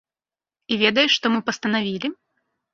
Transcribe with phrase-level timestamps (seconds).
[0.71, 2.15] І ведаеш, што мы пастанавілі?